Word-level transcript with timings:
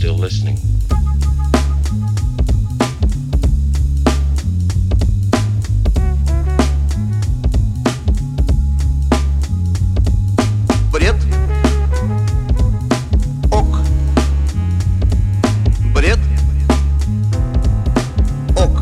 Still 0.00 0.16
listening. 0.16 0.56
Бред. 10.90 11.16
Ок. 13.50 13.66
Бред. 15.94 16.18
Ок. 18.56 18.80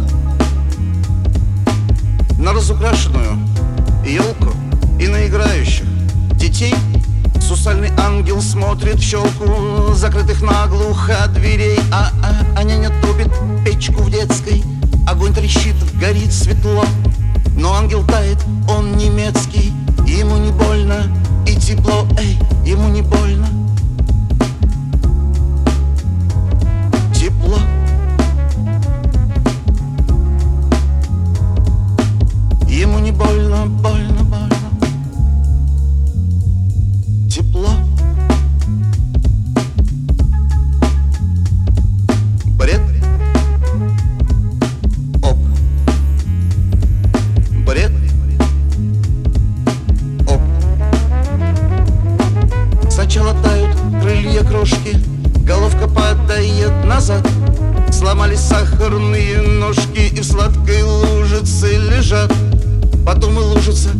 На 2.38 2.52
разукрашенную 2.52 3.44
елку 4.06 4.52
и 5.00 5.08
на 5.08 5.26
играющих 5.26 5.86
детей 6.36 6.76
Сусальный 7.58 7.90
ангел 7.98 8.40
смотрит 8.40 9.00
в 9.00 9.02
щелку 9.02 9.92
Закрытых 9.92 10.42
наглухо 10.42 11.26
дверей 11.34 11.80
А, 11.90 12.12
а, 12.22 12.46
а 12.56 12.62
няня 12.62 12.88
топит 13.02 13.32
печку 13.64 14.04
в 14.04 14.10
детской. 14.12 14.62
Огонь 15.08 15.34
трещит, 15.34 15.74
горит 15.98 16.32
светло 16.32 16.84
Но 17.56 17.74
ангел 17.74 18.04
тает, 18.04 18.38
он 18.68 18.96
немецкий 18.96 19.67
Тают 53.68 54.02
крылья 54.02 54.42
крошки 54.42 54.96
Головка 55.44 55.88
падает 55.88 56.84
назад. 56.84 57.26
Сломались 57.90 58.40
сахарные 58.40 59.40
ножки 59.40 60.08
И 60.12 60.20
в 60.20 60.24
сладкой 60.24 60.82
лужице 60.82 61.76
лежат. 61.76 62.32
Потом 63.04 63.38
и 63.38 63.42
лужица 63.42 63.90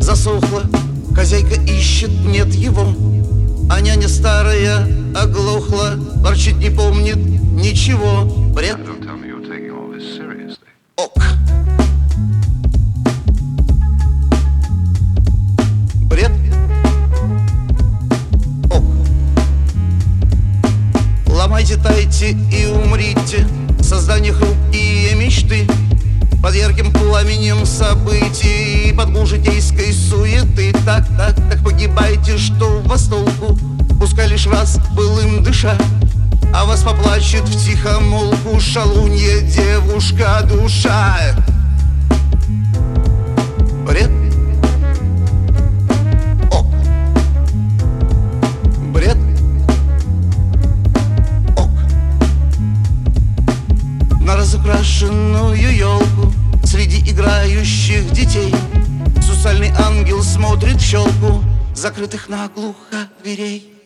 засохла 0.00 0.62
Хозяйка 1.14 1.60
ищет, 1.60 2.10
нет 2.24 2.54
его. 2.54 2.94
А 3.70 3.80
няня 3.80 4.08
старая 4.08 4.86
оглохла 5.16 5.94
Ворчит, 6.16 6.56
не 6.56 6.70
помнит 6.70 7.16
ничего. 7.16 8.24
Бред 8.54 8.78
Ломайте, 21.78 21.82
тайте 21.82 22.36
и 22.52 22.66
умрите. 22.66 23.46
Создание 23.80 24.32
хрупкие 24.32 25.14
мечты 25.14 25.66
Под 26.42 26.54
ярким 26.54 26.92
пламенем 26.92 27.64
событий 27.64 28.92
Под 28.96 29.12
гул 29.12 29.26
житейской 29.26 29.92
суеты. 29.92 30.72
Так, 30.84 31.06
так, 31.16 31.36
так 31.48 31.62
погибайте, 31.64 32.36
что 32.36 32.80
вас 32.84 33.08
толку? 33.08 33.58
Пускай 33.98 34.28
лишь 34.28 34.46
раз 34.46 34.78
былым 34.92 35.42
дыша 35.42 35.76
А 36.52 36.64
вас 36.64 36.82
поплачет 36.82 37.42
в 37.42 37.64
тихомолку 37.64 38.60
Шалунья 38.60 39.40
девушка 39.40 40.42
душа 40.48 41.16
разукрашенную 54.58 55.76
елку 55.76 56.32
Среди 56.64 56.98
играющих 57.10 58.10
детей. 58.12 58.54
Сусальный 59.22 59.70
ангел 59.70 60.22
смотрит 60.22 60.76
в 60.76 60.84
щелку 60.84 61.42
Закрытых 61.74 62.28
наглухо 62.28 63.08
дверей 63.22 63.77